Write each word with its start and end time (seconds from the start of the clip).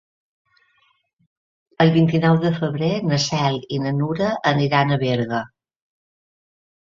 El 1.85 1.91
vint-i-nou 1.97 2.39
de 2.45 2.51
febrer 2.55 2.89
na 3.09 3.19
Cel 3.25 3.59
i 3.77 3.81
na 3.85 3.93
Nura 3.99 4.31
aniran 4.53 4.95
a 4.95 4.97
Berga. 5.03 5.43